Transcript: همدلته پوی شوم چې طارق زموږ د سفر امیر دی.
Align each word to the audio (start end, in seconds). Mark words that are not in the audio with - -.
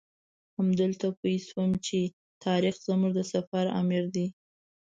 همدلته 0.57 1.07
پوی 1.17 1.35
شوم 1.47 1.69
چې 1.85 1.99
طارق 2.43 2.75
زموږ 2.87 3.11
د 3.15 3.21
سفر 3.33 3.65
امیر 3.79 4.05
دی. 4.15 4.27